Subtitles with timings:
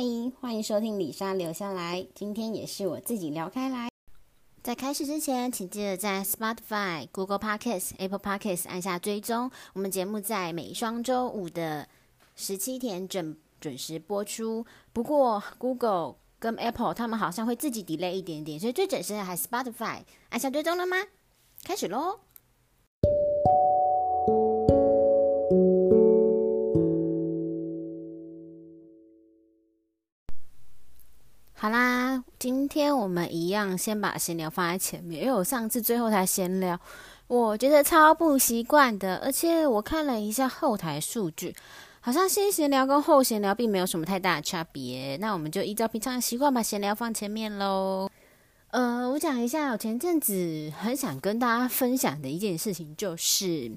[0.00, 2.06] 欢迎，欢迎收听李莎留下来。
[2.14, 3.90] 今天也是我自己聊开来。
[4.62, 9.50] 在开始之前，请记得在 Spotify、Google Podcasts、Apple Podcasts 按下追踪。
[9.74, 11.86] 我们节目在每双周五的
[12.34, 14.64] 十七点准准时播出。
[14.94, 20.00] 不过 Google 跟 Apple 他们好像会自己 delay 一点点，所以最准时的还是 Spotify。
[20.30, 20.96] 按下追踪了吗？
[21.62, 22.20] 开始喽！
[31.62, 36.80] 好啦，今天我们一样先把闲聊放在前面，因为我上次最后才闲聊，
[37.26, 39.18] 我觉得超不习惯的。
[39.18, 41.54] 而且我看了一下后台数据，
[42.00, 45.18] 好像先闲聊跟后闲聊并没有什么太大差别。
[45.18, 48.08] 那我们就依照平常的习惯把闲聊放前面喽。
[48.70, 53.70] 呃，我讲一下，我前阵子很想跟大家分享的一件事情就是。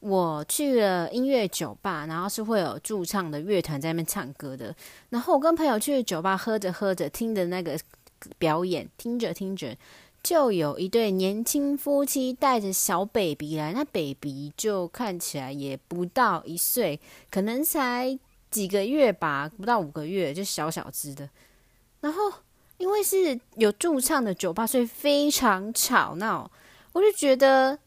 [0.00, 4.74] 我去了音乐酒吧，然后是会有驻唱的乐团在那边唱歌的。
[5.10, 7.78] 然后我跟朋友去酒吧喝着喝着，听着那个
[8.38, 9.76] 表演，听着听着，
[10.22, 13.74] 就有一对年轻夫妻带着小 baby 来。
[13.74, 16.98] 那 baby 就看起来也不到一岁，
[17.30, 18.18] 可能才
[18.50, 21.28] 几个月吧，不到五个月，就小小只的。
[22.00, 22.32] 然后
[22.78, 26.50] 因为是有驻唱的酒吧，所以非常吵闹，
[26.94, 27.78] 我就觉得。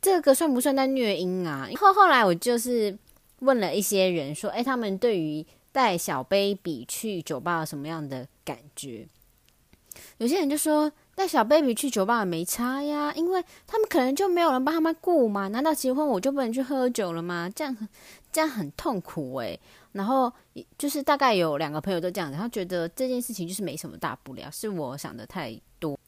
[0.00, 1.68] 这个算不算在虐婴啊？
[1.76, 2.96] 后后来我就是
[3.40, 9.08] 问了一些人说，哎，他们对于带小 baby 去酒吧有什么样的感觉？
[10.18, 15.48] 有些人就说带小 baby 去酒吧也没差呀，因为他们可能就没有人帮他们顾嘛。
[15.48, 17.50] 难道结婚我就不能去喝酒了吗？
[17.52, 17.88] 这样
[18.30, 19.58] 这样很痛苦诶。
[19.92, 20.32] 然后
[20.76, 25.98] 就是大概有两个朋友都这样子，他觉得这件事情就是没什么大不了，是我想的太多。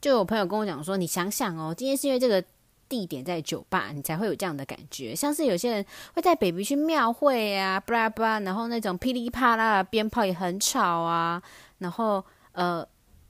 [0.00, 2.44] 就有朋友跟我讲说，你想想哦，今天是因为这个。
[2.88, 5.14] 地点在酒吧，你才会有这样的感觉。
[5.14, 11.42] 像是有些人会带 baby 去庙会啊，布拉布拉，然后那种噼里啪啦的鞭炮也很吵啊，
[11.78, 12.86] 然后呃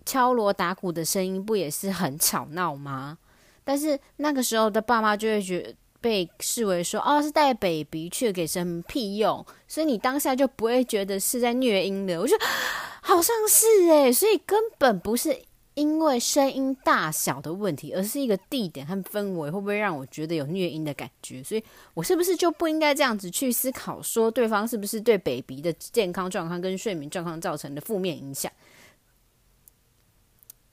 [0.07, 3.19] 敲锣打鼓的声音不也是很吵闹吗？
[3.65, 12.21] 但是那个时候的爸妈就会觉被视为说哦是带 baby 去给什么屁用，所以你当下就不会觉得是在虐婴的。
[12.21, 12.47] 我觉得
[13.03, 15.43] 好像是诶，所以根本不是。
[15.79, 21.41] 因为声音大小的问题，而是一个地点和氛围会不会让我觉得有虐音的感觉？
[21.41, 21.63] 所以
[21.95, 28.51] 我是不是就不应该这样子去思考，说对方是不是对 baby 的健康状况跟睡眠状况造成的负面影响？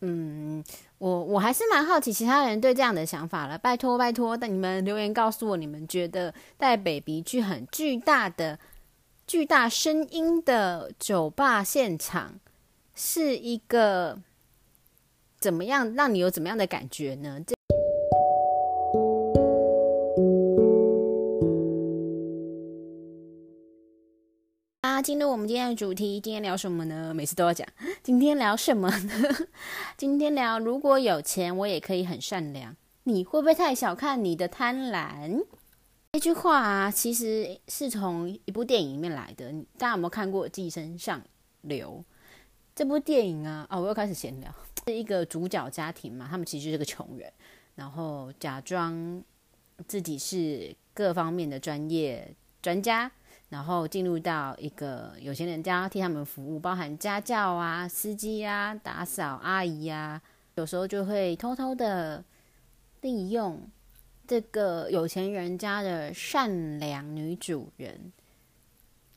[0.01, 0.63] 嗯，
[0.97, 3.59] 我我还是蛮好奇其他人对这样的想法了。
[3.59, 8.57] 拜托拜托，但你们留言告诉我，你们觉得带 baby 去很巨大的、
[9.27, 12.39] 巨大声音的酒吧现场
[12.95, 14.19] 是一个？
[15.45, 17.39] 怎么样让你有怎么样的感觉呢？
[17.45, 17.53] 这
[24.81, 27.13] 啊，进入我们今天的主题，今天聊什么呢？
[27.13, 27.67] 每次都要讲，
[28.01, 29.13] 今天聊什么呢？
[29.95, 32.75] 今天聊，如果有钱，我也可以很善良。
[33.03, 35.45] 你会不会太小看你的贪婪？
[36.13, 39.51] 这句话啊，其实是从一部电影里面来的。
[39.77, 41.21] 大家有没有看过《寄生上
[41.61, 42.03] 流》
[42.75, 43.65] 这部电影啊？
[43.71, 44.53] 哦，我又开始闲聊。
[44.85, 47.31] 是一个主角家庭嘛，他们其实是个穷人，
[47.75, 49.23] 然后假装
[49.87, 53.09] 自己是各方面的专业专家，
[53.47, 60.21] 然后进入到一个有钱人家替他们服务，包含家教啊、司机啊、打扫阿姨啊，
[60.55, 62.23] 有时候就会偷偷的
[63.01, 63.67] 利用
[64.27, 68.11] 这个有钱人家的善良女主人，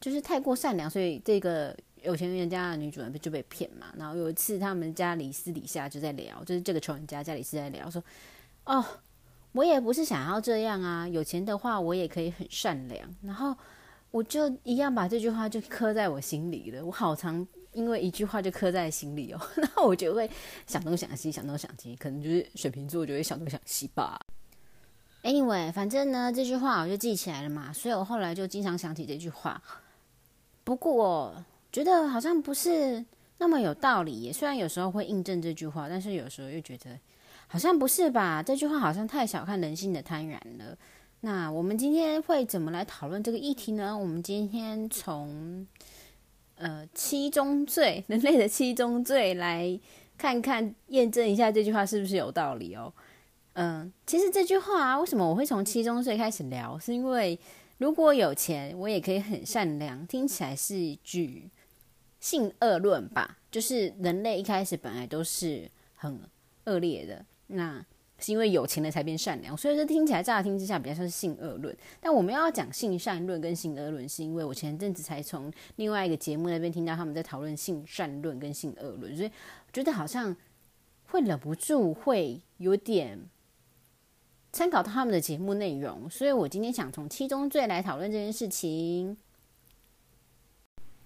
[0.01, 1.77] 就是太过善良，所以这个。
[2.03, 8.03] 有钱人家的女主人就被骗嘛，然后有一次他们家里私底下就在聊，就是这个穷人家家里是在聊说，
[8.64, 8.84] 哦，
[9.53, 13.56] 我也不是想要这样啊，有钱的话我也可以很善良，然后
[14.10, 20.30] 我就一样把这句话就刻在我心里了，我好常因为一句话就刻在心里哦， 然后我就会
[20.66, 24.19] 想东想西，想东想西，可能就是水瓶座就会想东想西吧。
[25.22, 29.60] Anyway，反正呢这句话我就记起来了嘛，所以我后来就经常想起这句话，
[30.65, 31.34] 不过。
[31.70, 33.04] 觉得好像不是
[33.38, 36.98] 那么有道理，虽然有时候会印证这句话，但是有时候又觉得
[37.47, 38.42] 好像不是吧？
[38.42, 40.76] 这句话好像太小看人性的贪婪了。
[41.20, 43.97] 那我们今天会怎么来讨论这个议题呢？
[43.97, 45.66] 我们今天从
[46.56, 49.78] 呃七宗罪，人类的七宗罪来
[50.16, 52.92] 看看，验证一下这句话是不是有道理哦。
[53.54, 56.78] 嗯、其实这句话啊，为什么我会从七宗罪开始聊？
[56.78, 57.38] 是因为
[57.78, 61.50] 如果有钱，我也可以很善良，听起来是一句。
[62.20, 66.20] 性恶论吧，就是人类一开始本来都是很
[66.65, 67.24] 恶劣的。
[67.47, 67.84] 那
[68.18, 71.74] 是因为有钱了才变善良，所以这听起来乍听之下比较像是性恶论。
[72.00, 79.30] 但我们要讲性善论跟性恶论，是因为我前阵子才从另外一个节目那边听到他们在讨论性善论跟性恶论，所以
[79.72, 80.36] 觉得好像
[81.06, 83.20] 会忍不住会有点
[84.53, 89.16] 参考到他们的节目内容，所以我今天想从七宗罪来讨论这件事情。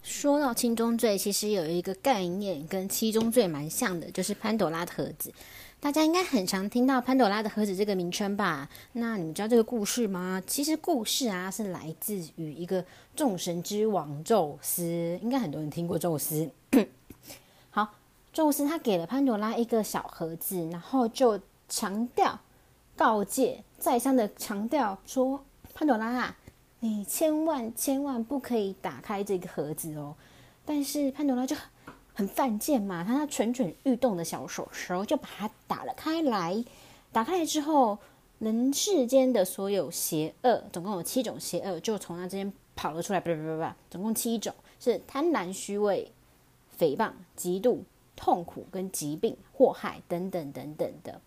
[0.02, 5.32] 说到七宗罪，其实有一个概念跟七宗罪蛮像的，就是潘朵拉的盒子。
[5.78, 8.68] 大家应该很常听到潘朵拉的盒子这个名称吧？
[8.92, 10.42] 那你们知道这个故事吗？
[10.46, 12.84] 其实故事啊是来自于一个
[13.16, 16.50] 众神之王宙斯，应该很多人听过宙斯。
[17.70, 17.94] 好，
[18.32, 22.38] 宙斯他给了潘朵拉一个小盒子，然后就强调、
[22.96, 25.44] 告诫、再三的强调说
[25.74, 26.36] ：“潘朵拉啊，
[26.82, 30.14] 你千万千万不可以打开这个盒子哦。”
[30.66, 31.56] 但是潘朵拉就。
[32.14, 36.62] 很犯贱嘛，他那蠢蠢欲动的小手手就把它打了开来。
[37.10, 37.96] 打开来之后，
[38.38, 43.18] 人世间的所有邪恶，总共有七种邪恶，就从他之间跑了出来。
[43.18, 46.12] 不不不不，总共七种，是贪婪、虚伪、
[46.78, 47.78] 诽谤、嫉妒、
[48.14, 51.18] 痛苦跟疾病、祸害等等等等的。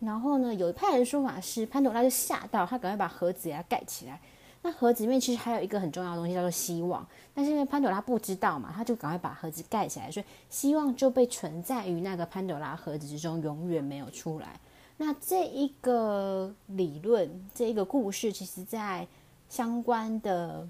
[0.00, 4.18] 然后呢，有一派的说法是，潘朵拉就吓到，他赶快把盒子给它盖起来。
[4.62, 7.06] 那盒子里面其实还有一个很重要的东西，叫做希望。
[7.32, 14.58] 但是因为潘朵拉不知道嘛，他就赶快把盒子盖起来，所以希望就被存在于那个潘朵拉盒子之中，永远没有出来。
[14.96, 19.06] 那这一个理论，这一个故事，其实在
[19.48, 20.68] 相关的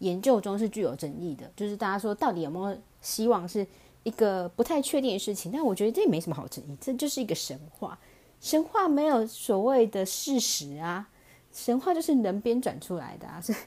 [0.00, 1.48] 研究中是具有争议的。
[1.54, 3.64] 就是大家说到底有没有希望，是
[4.02, 5.52] 一个不太确定的事情。
[5.52, 7.96] 但我觉得这也没什么好争议，这就是一个神话。
[8.40, 11.08] 神话没有所谓的事实啊。
[11.54, 13.58] 神话就是人编转出来的啊， 所以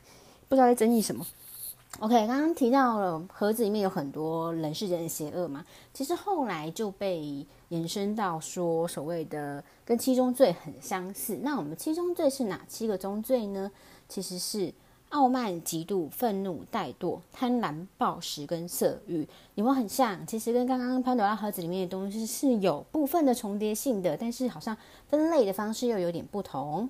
[0.47, 1.25] 不知道在争议什么。
[2.01, 11.39] OK，刚刚提到了盒子里面有很多人世间的邪恶嘛，其实后来就被延伸到说所谓的跟七宗罪很相似。
[11.41, 13.71] 那我们七宗罪是哪七个宗罪呢？
[14.09, 14.71] 其实是
[15.09, 19.27] 傲慢、嫉妒、愤怒、怠惰、贪婪、暴食跟色欲。
[19.55, 20.27] 有没有很像？
[20.27, 24.75] 其实跟刚刚潘朵拉盒子里面的东西是有部分的重叠性的，但是好像
[25.07, 26.87] 分类的方式又有点不同。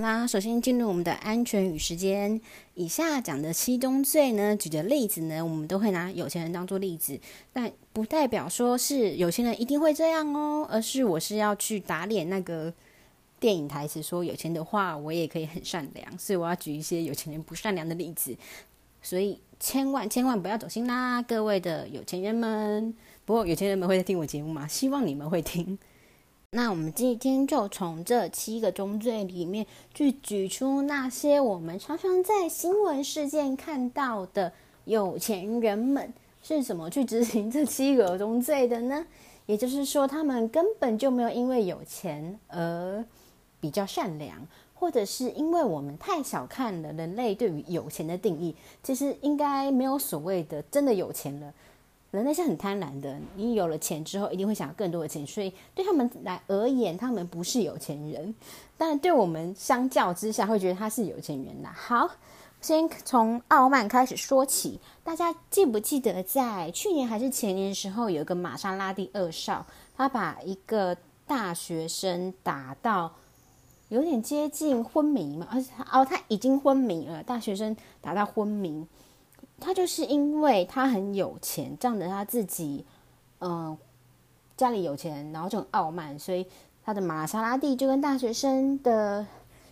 [0.00, 2.40] 那首先进入我们的安全与时间。
[2.74, 7.18] 以下讲的七宗罪呢，举的例子呢，我们都会拿有钱人当做例子，
[7.52, 12.72] 但不代表说是有钱人一定会这样哦，而是我是要去打脸那个
[13.40, 18.36] 电影台词说有钱的话，我也可以很善良，所以我要举一些有钱人不善良的例子，
[19.02, 22.94] 所以千万千万不要走心啦，各位的有钱人们。
[23.24, 24.66] 不过有钱人们会在听我节目吗？
[24.68, 25.78] 希望你们会听。
[26.52, 34.50] 那我们今天就从这七个宗罪里面去举出那些我们常常在新闻事件看到的
[34.86, 36.10] 有钱人们
[36.42, 39.06] 是怎么去执行这七个宗罪的呢？
[39.44, 43.04] 也就是说，他们根本就没有因为有钱而
[43.60, 51.52] 比较善良，或者是因为我们太小看了人类对于有钱的定义，其实应该没有所谓的真的有钱了。
[52.10, 58.34] 人类是很贪婪的，你有了钱之后，一定会想要更多的钱，所以对他们来而言，他们不是有钱人，
[58.78, 61.70] 但对我们相较之下，会觉得他是有钱人呐。
[61.76, 62.08] 好，
[62.62, 70.96] 先从傲慢开始说起，大家记不记得在去年还是前年的时候，有一个玛莎拉蒂二少，他把一个
[71.26, 73.12] 大学生打到
[73.90, 78.86] 有点接近昏迷嘛，而且哦，他已经昏迷了，大学生打到昏迷。
[79.60, 82.84] 他就是因为他很有钱，仗着他自己，
[83.40, 83.76] 嗯、
[84.56, 86.46] 家里有钱，然后就很傲慢，所以
[86.84, 89.26] 他的玛莎拉蒂就跟大学生的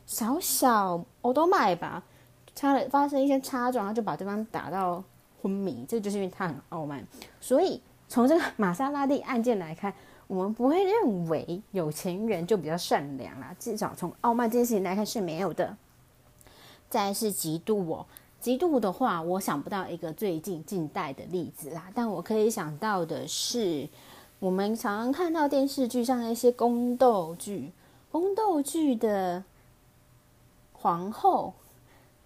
[0.06, 2.02] 小小欧多麦吧，
[2.54, 5.02] 差了发生一些差撞，然后就把对方打到
[5.40, 5.84] 昏迷。
[5.88, 7.06] 这就是因为他很傲慢。
[7.40, 9.92] 所以从这个 玛莎拉蒂案件来看，
[10.26, 13.54] 我们不会认为有钱人就比较善良啦。
[13.58, 15.76] 至少从傲慢这件事情来看是没有的。
[16.88, 18.06] 再是嫉妒哦。
[18.46, 21.90] 嫉妒的话，我想不到一个最近近代的例子啦。
[21.92, 23.88] 但我可以想到的是，
[24.38, 27.72] 我们常常看到电视剧上的一些宫斗剧，
[28.12, 29.42] 宫斗剧的
[30.74, 31.54] 皇后、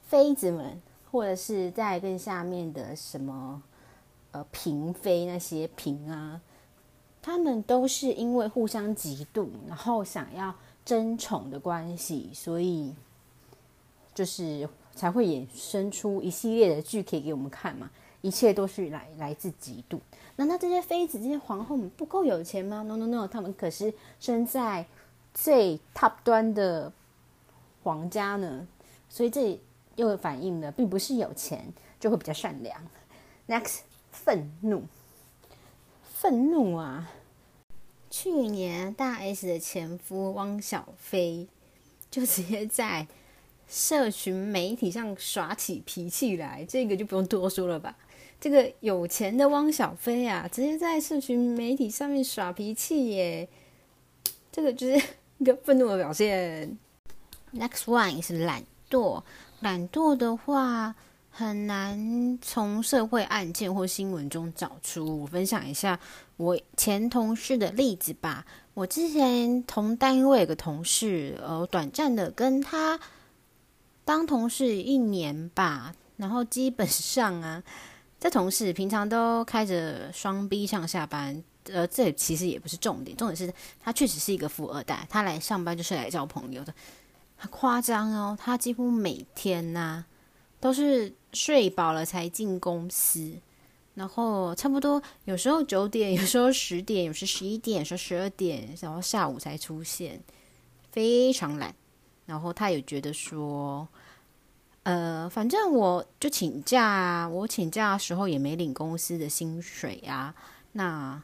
[0.08, 0.78] 妃子们，
[1.10, 3.62] 或者是在更下面的什么
[4.32, 6.38] 呃嫔妃那些嫔啊，
[7.22, 12.94] 他们都是因为互相嫉妒，然后想要争宠的关系，所以
[14.14, 14.68] 就是。
[15.00, 17.90] 才会衍生出一系列的剧可以给我们看嘛，
[18.21, 19.99] 一切都是来来自嫉妒。
[20.37, 24.85] 难道这些妃子、这些皇后们不够有钱吗？No No No，他们可是身在
[25.33, 26.92] 最 top 端的
[27.83, 28.69] 皇家呢，
[29.09, 29.59] 所以这
[29.97, 32.78] 又反映了并不是有钱就会比较善良。
[33.49, 33.78] Next，
[34.12, 34.83] 愤怒，
[36.02, 37.11] 愤怒啊！
[38.11, 41.49] 去年大 S 的前夫汪小菲
[42.11, 43.07] 就直接在
[43.70, 47.96] 社群媒体上耍起脾气来，这个就不用多说了吧。
[48.40, 53.48] 这个有钱的汪小菲啊，直接在社群媒体上面耍脾气耶，
[54.50, 55.00] 这个就是
[55.38, 56.76] 一个愤怒的表现。
[57.54, 59.22] Next one 是懒惰，
[59.60, 60.94] 懒惰的话
[61.30, 65.20] 很难从社会案件或新闻中找出。
[65.20, 66.00] 我分享一下
[66.36, 68.44] 我前同事的例子吧。
[68.74, 72.98] 我之前同单位有个同事，呃，短暂的跟他
[74.10, 77.62] 当同事一年吧，然后基本上啊。
[78.18, 86.74] 这同事平常都开着双 B 上下班，呃，这其实也不是重点，重点是他确实是一个富二代，他来上班就是来交朋友的，
[87.36, 90.04] 很夸张哦，他几乎每天呐、
[90.58, 93.32] 都是睡饱了才进公司，
[93.94, 100.20] 然后差不多有时候九点， 有时候十点，有时十一点，有时候十二点，然后下午才出现，
[100.92, 101.74] 非常懒，
[102.26, 103.88] 然后他也觉得说。
[104.82, 110.34] 呃，反正我就请假啊，我请假的时候也没领公司的薪水啊，
[110.72, 111.22] 那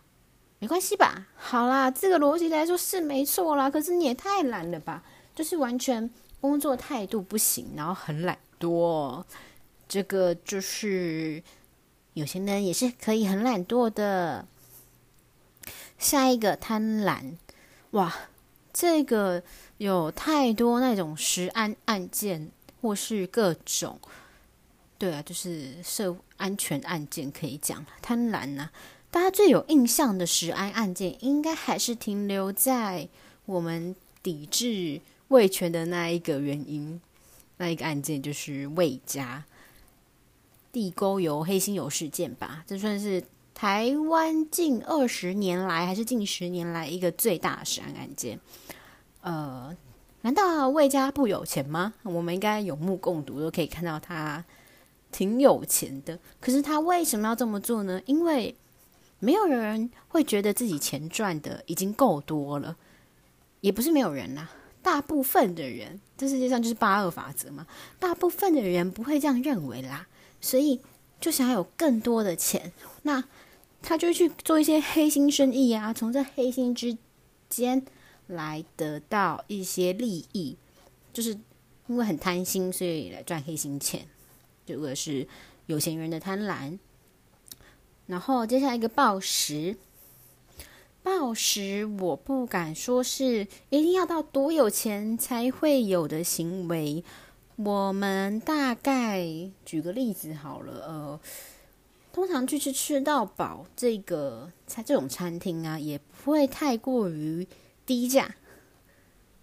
[0.58, 1.26] 没关系吧？
[1.36, 5.02] 好啦，这个逻辑来说是没错啦，可是你也太懒了吧？
[5.34, 6.10] 就是完全
[6.40, 9.24] 工作态度不行，然后很懒惰，
[9.88, 11.42] 这个就是
[12.12, 14.46] 有些人也是可以很懒惰的。
[15.98, 17.36] 下一个贪婪，
[17.92, 18.14] 哇，
[18.70, 19.42] 这个
[19.78, 22.50] 有太多那种食安案件。
[22.86, 23.98] 或是各种，
[24.96, 28.72] 对啊，就是社安全案件可以讲贪婪呐、啊。
[29.10, 33.08] 大家最有印象的食安案件，应该还是停留在
[33.44, 37.00] 我们抵制味全的那一个原因，
[37.56, 39.42] 那一个案件就是魏家
[40.70, 42.62] 地沟油、黑心油事件吧。
[42.68, 43.20] 这算是
[43.52, 48.38] 台湾近二十年来，还是近十年来一个最大的食安案件。
[49.22, 49.76] 呃。
[50.26, 51.94] 难道魏家不有钱吗？
[52.02, 54.44] 我们应该有目共睹，都可以看到他
[55.12, 56.18] 挺有钱的。
[56.40, 58.02] 可是他为什么要这么做呢？
[58.06, 58.52] 因为
[59.20, 62.76] 没有人会觉得自己钱赚的已经够多了，
[63.60, 64.50] 也不是没有人啦。
[64.82, 67.64] 大部分的人，这世界上就是八二法则嘛，
[68.00, 70.08] 大部分的人不会这样认为啦，
[70.40, 70.80] 所以
[71.20, 73.22] 就想要有更多的钱，那
[73.80, 76.98] 他就去做一些黑心生意啊，从这黑心之
[77.48, 77.86] 间。
[78.26, 80.56] 来得到一些利益，
[81.12, 81.30] 就是
[81.86, 84.06] 因为很贪心，所以来赚黑心钱。
[84.64, 85.28] 这个是
[85.66, 86.78] 有钱人的贪婪。
[88.06, 89.76] 然后接下来一个暴食，
[91.02, 97.04] 暴食我不敢说是一定要到多有钱才会有的行为。
[97.56, 99.24] 我们大概
[99.64, 101.20] 举个例子好了，呃，
[102.12, 107.46] 通常去吃吃到饱这个在这种餐厅啊，也不会太过于。
[107.86, 108.34] 低价，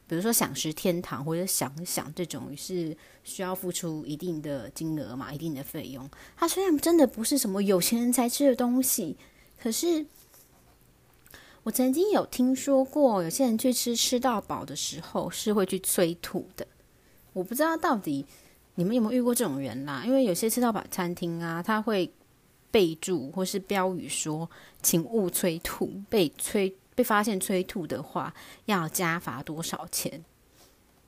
[0.06, 6.08] 比如说想食天堂或者想想这种是需要付出一定的金额嘛，一定的费用。
[6.36, 9.16] 它虽然真的不是什么有钱人才吃的东西，
[9.58, 10.06] 可是
[11.64, 16.68] 我曾经有听说过，有些人去吃吃到饱的时候是会去催吐的。
[17.32, 18.26] 我不知道到底
[18.76, 20.04] 你们有没有遇过这种人啦？
[20.06, 22.12] 因为有些吃到饱餐厅啊，他会
[22.70, 24.50] 备注或是标语说
[24.84, 28.34] ：“请勿催吐，被催。”被发现催吐的话，
[28.66, 30.24] 要加罚多少钱？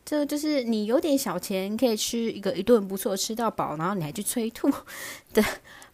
[0.04, 4.72] 这就是你有点小钱，可以吃一个一顿不错，吃到饱，然后你还去催吐
[5.34, 5.44] 的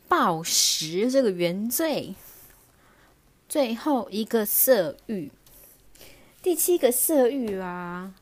[0.07, 2.13] 暴食这个原罪。
[3.47, 5.31] 最后一个色欲，
[6.41, 8.13] 第七个色欲啊，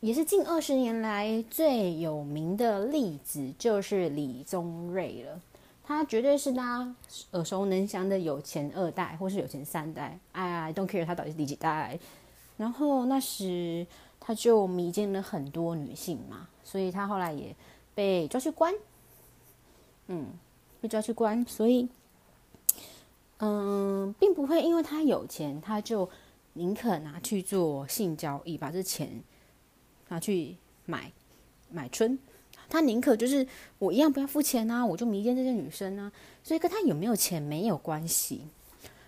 [0.00, 5.40] 也是近二十年来最有名的例子，就是李宗瑞了。
[5.88, 6.94] 他绝对是大家
[7.30, 10.18] 耳熟能详的有钱二代，或是有钱三代。
[10.32, 11.98] 哎，I，don't care 他到底是第几代。
[12.58, 13.86] 然后那时
[14.20, 17.56] 他就迷奸了很多女性嘛，所以他后来也
[17.94, 18.74] 被抓去关。
[20.08, 20.26] 嗯，
[20.82, 21.88] 被抓去关，所以
[23.38, 26.06] 嗯，并不会因为他有钱，他就
[26.52, 29.22] 宁可拿去做性交易，把这钱
[30.08, 30.54] 拿去
[30.84, 31.10] 买
[31.70, 32.18] 买春。
[32.68, 33.46] 他宁可就是
[33.78, 38.42] 我一样不要付钱啊，我就迷恋这些女生啊，所以跟他有没有钱没有关系。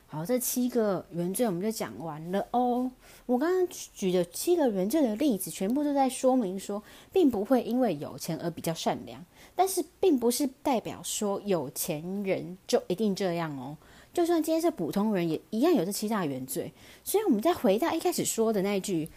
[0.07, 2.91] 好，这七个原罪我们就讲完了哦。
[3.27, 9.25] 我刚刚举的七个原罪的例子，全部都在说明说，并不会因为有钱而比较善良，
[9.55, 13.77] 但是并不是代表说有钱人就一定这样哦。
[14.13, 16.73] 就算今天是普通人，也一样有这七大原罪。
[17.05, 19.09] 所以我们再回到一开始说的那句：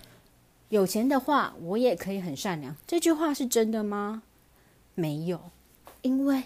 [0.69, 2.75] 有钱的话，我也可以很善良。
[2.85, 4.21] 这句话是真的吗？
[4.95, 5.39] 没有，
[6.01, 6.43] 因为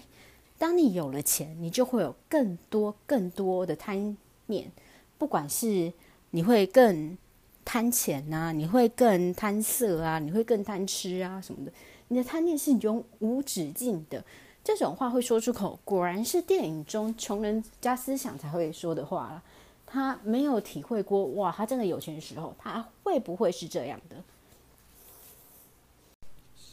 [0.58, 4.70] 当你有了钱，你就会有更多更多的贪念，
[5.16, 5.92] 不管是
[6.30, 7.16] 你会更
[7.64, 11.72] 贪钱啊，你会更贪色啊，你会更贪吃啊什么的。
[12.08, 14.24] 你的贪念是永无止境的。
[14.64, 19.42] 这种话会说出口，果然是电影中穷人家思想才会说的话了。
[19.86, 24.16] 他没有体会过，哇，他真的有钱的时候，他会不会是这样的？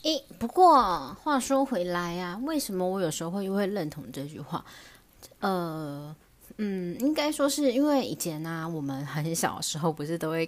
[0.06, 4.64] 诶，不过话说回来呀，为什么我有时候会会认同这句话？
[5.40, 6.16] 呃，
[6.58, 10.48] 嗯，应该说是因为以前呢、啊，我们很小的时候不是都会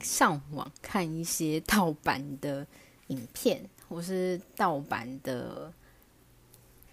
[0.00, 2.64] 上网看一些盗版的
[3.08, 5.72] 影片，或是盗版的。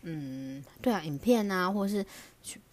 [0.01, 2.03] 嗯，对啊，影片啊，或是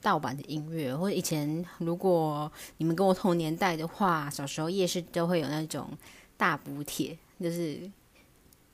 [0.00, 5.90] 盗版的音乐，或者以前如果你们跟我同年代的话，小时候夜市都会有那种
[6.38, 7.78] 大补帖，就是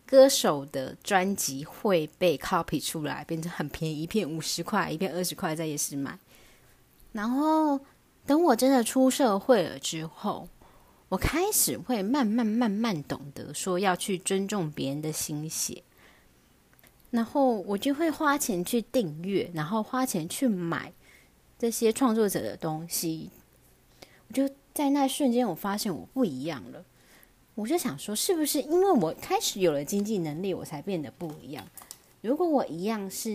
[0.07, 6.17] 歌手的专辑会被 copy 出来，变成很便宜，一片五十块，一片二十块，在夜市买。
[7.13, 7.81] 然后
[8.25, 10.49] 等我真的出社会了之后，
[11.09, 15.83] 我开始会慢慢慢慢懂得说要去尊重别人的心血。
[17.11, 20.93] 然后我就会花钱去订阅，然后花钱去买
[21.59, 23.31] 这些创作者的东西。
[24.29, 26.85] 我就在那瞬间，我发现我不一样了。
[27.57, 31.67] 我就想说，是不是因为我开始有了经济能力，我才变得不一样？
[32.21, 33.31] 如果我一样是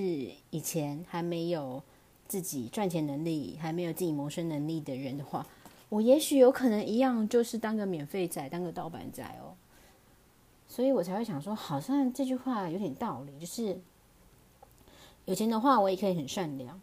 [0.51, 1.81] 以前还没有
[2.27, 5.45] 自己赚钱能力、还没有自己谋生能力的人的话，
[5.89, 9.57] 我也许有可能一样，就是当个免费仔，当个盗版仔哦。
[10.67, 13.81] 所以我才会想说，好像这句话有点道理，就是
[15.25, 16.79] 有钱的话，我也可以很善良。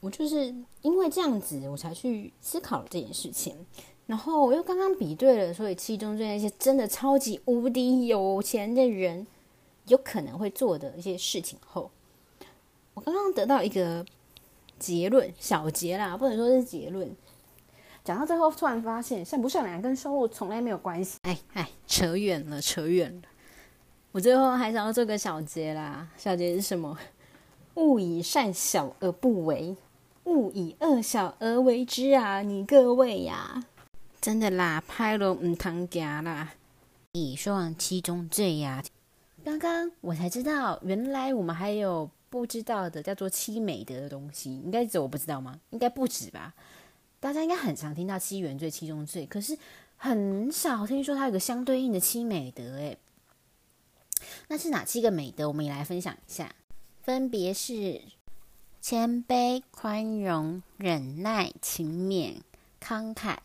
[0.00, 3.66] 我就是因为这样子，我才去思考这件事情。
[4.10, 9.24] 然后我又刚刚比对了，所以七宗罪那些真的超级无敌有钱的人
[9.86, 11.88] 有可能会做的一些事情后，
[12.92, 14.04] 我刚刚得到一个
[14.80, 17.08] 结论，小结啦，不能说是结论。
[18.02, 21.18] 讲到最后，突然发现善不善良跟收入从来没有关系。
[21.22, 23.22] 哎哎，扯远了，扯远了。
[24.10, 26.08] 我最后还想要做个小结啦。
[26.16, 26.98] 小结是什么？
[27.74, 29.76] 勿以善小而不为，
[30.24, 32.42] 勿以恶小而为之啊！
[32.42, 33.62] 你各位呀，
[34.20, 36.52] 真的啦，拍了唔通行啦。
[37.12, 38.84] 以上七宗罪呀，
[39.44, 44.54] 刚刚我才知道，原来我们还有不知道的叫做七美德的东西。
[44.60, 45.58] 应该只我不知道吗？
[45.70, 46.54] 应该不止吧。
[47.18, 49.56] 大家应该很常听到七原罪、七宗罪，可是
[49.96, 52.76] 很少听说它有个相对应的七美德。
[52.76, 52.98] 诶，
[54.48, 55.48] 那是哪七个美德？
[55.48, 56.54] 我们也来分享一下，
[57.02, 58.02] 分别是
[58.80, 62.36] 谦卑、宽容、忍耐、勤勉、
[62.80, 63.36] 慷慨、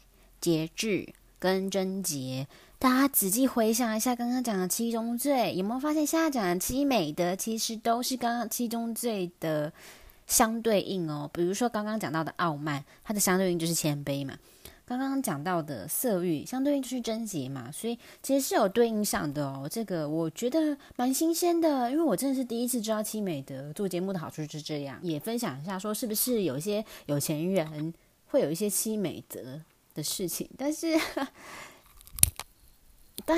[0.46, 2.46] 节制跟贞洁。
[2.78, 9.74] 大家仔细回想一下，刚刚讲的七宗罪，有没有发现现在讲的七美德其实都是刚刚七宗罪的？
[10.28, 14.36] 相对应哦，比如说刚刚讲到的傲慢，它的相对应就是谦卑嘛。
[14.84, 17.72] 刚刚讲到的色欲，相对应就是贞洁嘛。
[17.72, 19.68] 所以其实是有对应上的哦。
[19.70, 23.72] 这个我觉得蛮新鲜的，因为我真的是第一次知道七美德。
[23.74, 27.94] 做节目的好处就是这样，也分享一下，说是不是有一些有钱人
[28.26, 29.62] 会有一些七美德
[29.96, 30.48] 的事情。
[30.56, 30.96] 但是
[33.26, 33.36] 大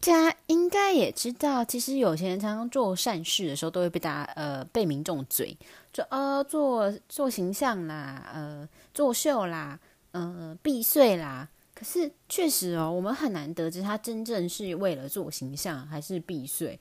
[0.00, 5.54] 家应该也知道，其实有钱人常常做善事的时候，都会被大家呃被民众嘴。
[5.92, 9.78] 就呃做做形象啦，呃作秀啦，
[10.12, 11.48] 呃避税啦。
[11.74, 16.78] 可是确实哦，我们很难得知他真正是为了做形象还是避税，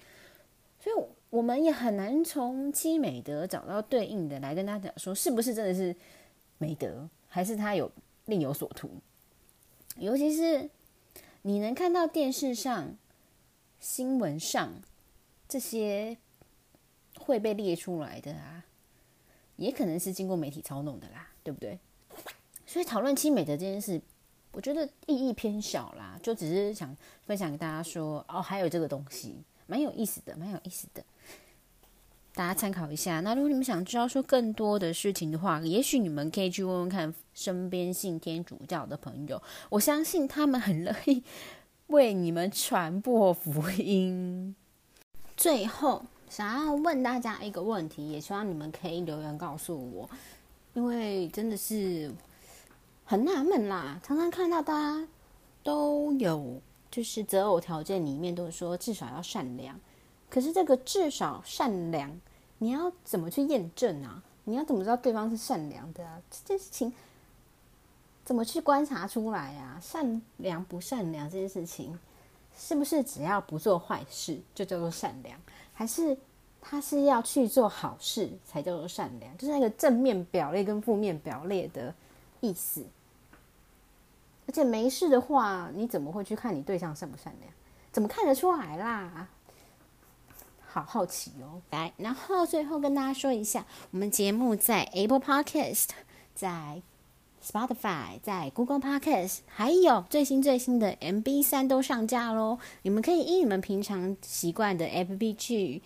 [0.79, 0.95] 所以
[1.29, 5.93] 我们也很难从七美德找到对应的来跟他讲说，是不是真的是
[6.57, 7.91] 美德，还是他有
[8.25, 8.89] 另有所图？
[9.95, 10.69] 尤其是
[11.41, 12.95] 你能看到电视上、
[13.79, 14.81] 新闻上
[15.47, 16.17] 这些
[17.19, 18.65] 会被列出来的啊。
[19.57, 21.79] 也可能是经过媒体操弄的啦，对不对？
[22.65, 24.01] 所以讨论七美德这件事，
[24.51, 26.93] 我觉得意义偏小啦，就只是想
[27.25, 31.01] 分享给大家说，哦，还有这个东西，蛮有意思的，蛮有意思的，
[32.35, 33.21] 大家参考一下。
[33.21, 41.23] 那如果你们想知道说更多的事情的话，也许你们可以去问问看身边信天主教的朋友，我相信他们很乐意
[41.87, 44.55] 为你们传播福音。
[45.35, 46.03] 最后。
[46.27, 50.09] 想要问大家一个问题，也希望你们可以留言告诉我，
[50.73, 52.11] 因为真的是
[53.05, 54.01] 很纳闷啦。
[54.03, 55.07] 常常看到大家
[55.63, 59.79] 都有就是择偶条件里面都说至少要善良，
[60.35, 62.11] 可是这个至少善良，
[62.57, 64.21] 你要怎么去验证啊？
[64.43, 66.21] 你要怎么知道对方是善良的啊？
[66.29, 66.91] 这件事情
[68.25, 69.79] 怎么去观察出来啊？
[69.81, 71.97] 善良不善良这件事情，
[72.53, 75.39] 是不是只要不做坏事就叫做善良？
[75.73, 76.17] 还是
[76.59, 81.95] 他是要去做好事才叫做善良，就是那个正面表列跟负面表列的
[82.41, 82.85] 意思。
[84.47, 87.53] 而且没事的话，你怎么会去看你对象善不善良？
[87.93, 89.29] 怎么看得出来啦？
[90.75, 91.61] 好好奇哦。
[91.71, 95.87] 来，然后最后跟大家说一下，我们节目在 Apple Podcast，
[96.33, 96.81] 在
[97.41, 102.59] Spotify，在 Google Podcast，还有最新最新的 MB 三都上架喽。
[102.81, 105.81] 你们可以依你们平常习惯的 FB 去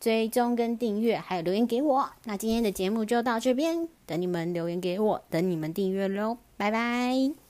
[0.00, 2.10] 追踪跟订阅，还有留言给我。
[2.24, 7.45] 那今天的节目就到这边，等你们留言给我，等你们订阅喽，拜拜。